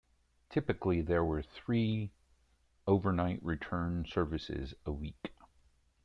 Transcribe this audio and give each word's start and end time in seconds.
Typically 0.49 0.99
there 1.01 1.23
were 1.23 1.43
three 1.43 2.09
overnight 2.87 3.39
return 3.43 4.03
services 4.07 4.73
a 4.83 4.91
week. 4.91 5.31